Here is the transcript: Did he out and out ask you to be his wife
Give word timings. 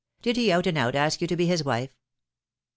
Did 0.23 0.35
he 0.35 0.51
out 0.51 0.65
and 0.65 0.79
out 0.79 0.95
ask 0.95 1.21
you 1.21 1.27
to 1.27 1.35
be 1.35 1.45
his 1.45 1.63
wife 1.63 1.95